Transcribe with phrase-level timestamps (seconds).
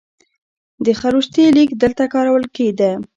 [0.85, 2.91] د خروشتي لیک دلته کارول کیده